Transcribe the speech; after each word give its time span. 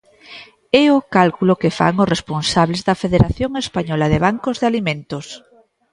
É 0.81 0.85
o 0.97 0.99
cálculo 1.15 1.59
que 1.61 1.75
fan 1.77 1.95
os 2.03 2.11
responsables 2.15 2.81
da 2.87 2.99
Federación 3.03 3.51
Española 3.63 4.05
de 4.09 4.19
Bancos 4.25 4.55
de 4.59 4.65
Alimentos. 4.71 5.25